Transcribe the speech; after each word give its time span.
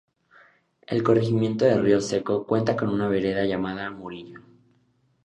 El 0.87 1.03
corregimiento 1.03 1.63
de 1.63 1.79
Río 1.79 2.01
Seco 2.01 2.47
cuenta 2.47 2.75
con 2.75 2.89
una 2.89 3.07
vereda, 3.07 3.45
llamada 3.45 3.91
Murillo. 3.91 4.41